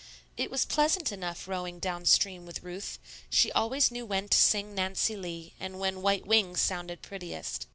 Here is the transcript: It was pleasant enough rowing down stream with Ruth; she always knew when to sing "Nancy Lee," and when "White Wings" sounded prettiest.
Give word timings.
It 0.35 0.49
was 0.49 0.65
pleasant 0.65 1.11
enough 1.11 1.47
rowing 1.47 1.77
down 1.77 2.05
stream 2.05 2.47
with 2.47 2.63
Ruth; 2.63 2.97
she 3.29 3.51
always 3.51 3.91
knew 3.91 4.03
when 4.03 4.29
to 4.29 4.37
sing 4.39 4.73
"Nancy 4.73 5.15
Lee," 5.15 5.53
and 5.59 5.79
when 5.79 6.01
"White 6.01 6.25
Wings" 6.25 6.59
sounded 6.59 7.03
prettiest. 7.03 7.67